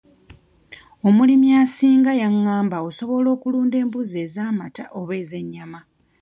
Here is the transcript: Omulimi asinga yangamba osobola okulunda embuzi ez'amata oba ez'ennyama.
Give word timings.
Omulimi 1.07 1.47
asinga 1.63 2.11
yangamba 2.21 2.77
osobola 2.87 3.27
okulunda 3.35 3.75
embuzi 3.83 4.17
ez'amata 4.25 4.83
oba 4.99 5.13
ez'ennyama. 5.21 5.79